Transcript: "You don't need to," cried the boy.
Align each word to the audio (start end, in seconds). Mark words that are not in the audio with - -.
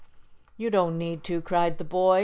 "You 0.57 0.71
don't 0.71 0.97
need 0.97 1.23
to," 1.25 1.43
cried 1.43 1.77
the 1.77 1.83
boy. 1.83 2.19